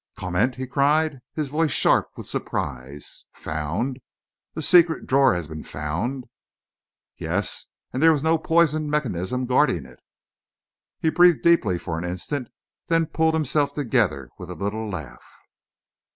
"Comment?" 0.17 0.55
he 0.55 0.65
cried, 0.65 1.19
his 1.35 1.49
voice 1.49 1.69
sharp 1.69 2.09
with 2.17 2.25
surprise. 2.25 3.25
"Found? 3.33 3.99
The 4.55 4.63
secret 4.63 5.05
drawer 5.05 5.35
has 5.35 5.47
been 5.47 5.63
found?" 5.63 6.23
"Yes, 7.19 7.67
and 7.93 8.01
there 8.01 8.11
was 8.11 8.23
no 8.23 8.39
poisoned 8.39 8.89
mechanism 8.89 9.45
guarding 9.45 9.85
it." 9.85 9.99
He 11.01 11.11
breathed 11.11 11.43
deeply 11.43 11.77
for 11.77 11.99
an 11.99 12.03
instant; 12.03 12.47
then 12.87 13.03
he 13.03 13.09
pulled 13.13 13.35
himself 13.35 13.75
together 13.75 14.31
with 14.39 14.49
a 14.49 14.55
little 14.55 14.89
laugh. 14.89 15.27